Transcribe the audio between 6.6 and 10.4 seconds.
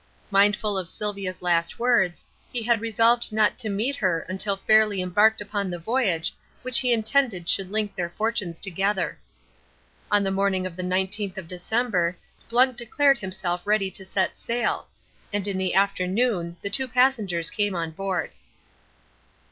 which he intended should link their fortunes together. On the